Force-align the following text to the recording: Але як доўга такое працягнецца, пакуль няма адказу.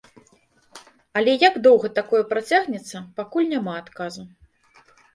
Але 1.21 1.35
як 1.47 1.53
доўга 1.69 1.93
такое 1.99 2.23
працягнецца, 2.33 3.05
пакуль 3.23 3.49
няма 3.55 3.81
адказу. 3.85 4.31